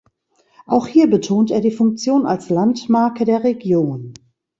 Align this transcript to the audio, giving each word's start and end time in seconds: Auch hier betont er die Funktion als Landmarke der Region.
Auch 0.65 0.87
hier 0.87 1.05
betont 1.07 1.51
er 1.51 1.61
die 1.61 1.69
Funktion 1.69 2.25
als 2.25 2.49
Landmarke 2.49 3.23
der 3.23 3.43
Region. 3.43 4.15